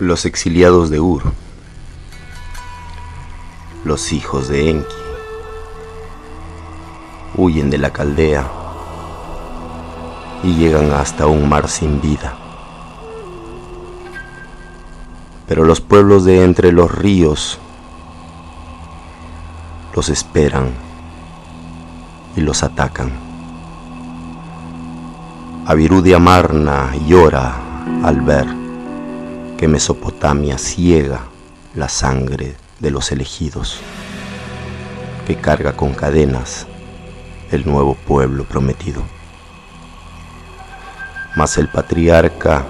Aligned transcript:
Los 0.00 0.26
exiliados 0.26 0.90
de 0.90 1.00
Ur, 1.00 1.24
los 3.84 4.12
hijos 4.12 4.46
de 4.46 4.70
Enki, 4.70 4.86
huyen 7.34 7.68
de 7.68 7.78
la 7.78 7.92
caldea 7.92 8.48
y 10.44 10.54
llegan 10.54 10.92
hasta 10.92 11.26
un 11.26 11.48
mar 11.48 11.68
sin 11.68 12.00
vida. 12.00 12.36
Pero 15.48 15.64
los 15.64 15.80
pueblos 15.80 16.24
de 16.24 16.44
entre 16.44 16.70
los 16.70 16.94
ríos 16.94 17.58
los 19.96 20.10
esperan 20.10 20.70
y 22.36 22.40
los 22.40 22.62
atacan. 22.62 23.10
Avirudia 25.66 26.18
Amarna 26.18 26.94
llora 27.04 27.56
al 28.04 28.20
ver 28.20 28.67
que 29.58 29.66
Mesopotamia 29.66 30.56
ciega 30.56 31.22
la 31.74 31.88
sangre 31.88 32.54
de 32.78 32.92
los 32.92 33.10
elegidos, 33.10 33.80
que 35.26 35.34
carga 35.34 35.72
con 35.72 35.94
cadenas 35.94 36.68
el 37.50 37.66
nuevo 37.66 37.96
pueblo 37.96 38.44
prometido. 38.44 39.02
Mas 41.34 41.58
el 41.58 41.68
patriarca 41.68 42.66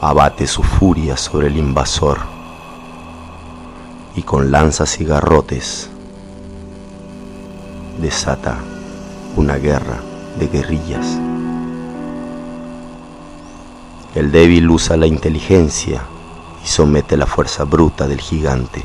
abate 0.00 0.46
su 0.46 0.62
furia 0.62 1.18
sobre 1.18 1.48
el 1.48 1.58
invasor 1.58 2.20
y 4.16 4.22
con 4.22 4.50
lanzas 4.50 4.98
y 4.98 5.04
garrotes 5.04 5.90
desata 8.00 8.56
una 9.36 9.56
guerra 9.56 10.00
de 10.38 10.48
guerrillas. 10.48 11.18
El 14.12 14.32
débil 14.32 14.68
usa 14.68 14.96
la 14.96 15.06
inteligencia 15.06 16.02
y 16.64 16.66
somete 16.66 17.16
la 17.16 17.26
fuerza 17.26 17.62
bruta 17.62 18.08
del 18.08 18.20
gigante. 18.20 18.84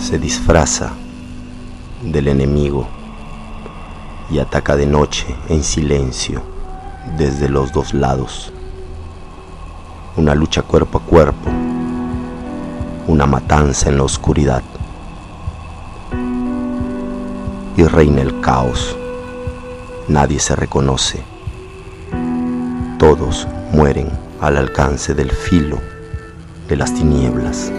Se 0.00 0.18
disfraza 0.18 0.92
del 2.02 2.28
enemigo 2.28 2.88
y 4.30 4.38
ataca 4.38 4.76
de 4.76 4.86
noche 4.86 5.26
en 5.50 5.62
silencio 5.62 6.40
desde 7.18 7.50
los 7.50 7.70
dos 7.70 7.92
lados. 7.92 8.50
Una 10.16 10.34
lucha 10.34 10.62
cuerpo 10.62 10.96
a 10.96 11.02
cuerpo, 11.02 11.50
una 13.08 13.26
matanza 13.26 13.90
en 13.90 13.98
la 13.98 14.04
oscuridad. 14.04 14.62
Y 17.76 17.84
reina 17.84 18.22
el 18.22 18.40
caos. 18.40 18.96
Nadie 20.08 20.38
se 20.38 20.56
reconoce 20.56 21.37
todos 22.98 23.46
mueren 23.72 24.10
al 24.40 24.56
alcance 24.56 25.14
del 25.14 25.30
filo 25.30 25.78
de 26.68 26.76
las 26.76 26.92
tinieblas. 26.92 27.72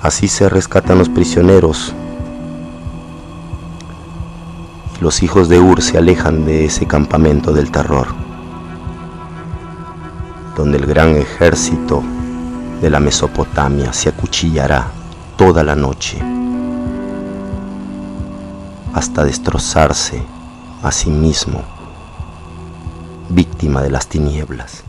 Así 0.00 0.28
se 0.28 0.48
rescatan 0.48 0.98
los 0.98 1.08
prisioneros. 1.08 1.94
Los 5.00 5.22
hijos 5.22 5.48
de 5.48 5.60
Ur 5.60 5.82
se 5.82 5.98
alejan 5.98 6.46
de 6.46 6.64
ese 6.64 6.86
campamento 6.86 7.52
del 7.52 7.70
terror, 7.70 8.08
donde 10.56 10.78
el 10.78 10.86
gran 10.86 11.16
ejército 11.16 12.02
de 12.80 12.90
la 12.90 13.00
Mesopotamia 13.00 13.92
se 13.92 14.08
acuchillará 14.08 14.88
toda 15.36 15.62
la 15.62 15.74
noche 15.74 16.18
hasta 18.94 19.24
destrozarse 19.24 20.33
a 20.84 20.92
sí 20.92 21.08
mismo, 21.08 21.62
víctima 23.30 23.80
de 23.80 23.90
las 23.90 24.06
tinieblas. 24.06 24.84